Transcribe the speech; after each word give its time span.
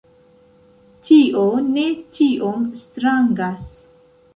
Tio 1.11 1.45
ne 1.69 1.85
tiom 2.19 2.67
strangas. 2.87 3.75